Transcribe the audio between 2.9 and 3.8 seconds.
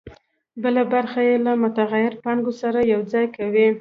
یوځای کوي